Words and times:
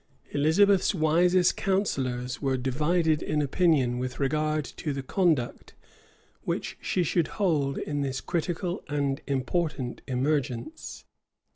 Elizabeth's 0.31 0.95
wisest 0.95 1.55
counsellors 1.55 2.41
were 2.41 2.57
divided 2.57 3.21
in 3.21 3.39
opinion 3.39 3.99
with 3.99 4.19
regard 4.19 4.65
to 4.65 4.93
the 4.93 5.03
conduct 5.03 5.75
which 6.41 6.75
she 6.81 7.03
should 7.03 7.27
hold 7.37 7.77
in 7.77 8.01
this 8.01 8.19
critical 8.19 8.81
and 8.89 9.21
important 9.27 10.01
emergence. 10.07 11.05